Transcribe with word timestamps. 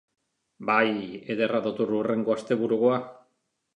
Bai, 0.69 0.87
ederra 1.35 1.61
dator 1.67 1.93
hurrengo 1.99 2.35
asteburukoa! 2.37 2.99